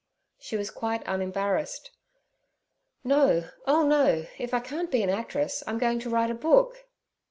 [0.39, 1.91] She was quite unembarrassed.
[3.03, 6.85] 'No, oh no; if I can't be an actress, I'm going to write a book.'